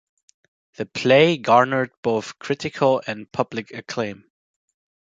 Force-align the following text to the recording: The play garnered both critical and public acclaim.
The 0.77 0.87
play 0.87 1.37
garnered 1.37 1.91
both 2.01 2.39
critical 2.39 3.03
and 3.05 3.31
public 3.31 3.69
acclaim. 3.69 4.25